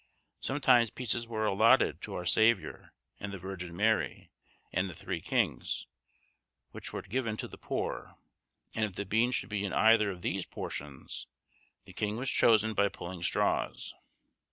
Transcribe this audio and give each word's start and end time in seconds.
Sometimes 0.39 0.89
pieces 0.89 1.27
were 1.27 1.45
allotted 1.45 2.01
to 2.01 2.15
our 2.15 2.25
Saviour, 2.25 2.91
and 3.19 3.31
the 3.31 3.37
Virgin 3.37 3.75
Mary, 3.77 4.31
and 4.73 4.89
the 4.89 4.95
Three 4.95 5.21
Kings, 5.21 5.85
which 6.71 6.91
were 6.91 7.03
given 7.03 7.37
to 7.37 7.47
the 7.47 7.59
poor; 7.59 8.15
and 8.73 8.83
if 8.83 8.93
the 8.93 9.05
bean 9.05 9.29
should 9.31 9.49
be 9.49 9.63
in 9.63 9.73
either 9.73 10.09
of 10.09 10.23
these 10.23 10.47
portions, 10.47 11.27
the 11.85 11.93
king 11.93 12.17
was 12.17 12.31
chosen 12.31 12.73
by 12.73 12.89
pulling 12.89 13.21
straws. 13.21 13.93